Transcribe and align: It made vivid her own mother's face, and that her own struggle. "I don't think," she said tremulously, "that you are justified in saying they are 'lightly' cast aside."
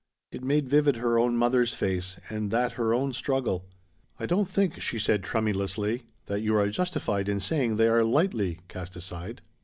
It 0.31 0.41
made 0.43 0.67
vivid 0.67 0.95
her 0.95 1.19
own 1.19 1.37
mother's 1.37 1.75
face, 1.75 2.17
and 2.27 2.49
that 2.49 2.71
her 2.71 2.91
own 2.91 3.13
struggle. 3.13 3.67
"I 4.19 4.25
don't 4.25 4.49
think," 4.49 4.81
she 4.81 4.97
said 4.97 5.23
tremulously, 5.23 6.05
"that 6.25 6.41
you 6.41 6.55
are 6.55 6.69
justified 6.69 7.29
in 7.29 7.39
saying 7.39 7.75
they 7.75 7.87
are 7.87 8.03
'lightly' 8.03 8.61
cast 8.67 8.95
aside." 8.95 9.43